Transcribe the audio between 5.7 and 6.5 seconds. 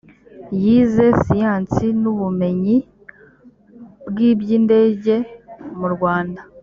mu rwanda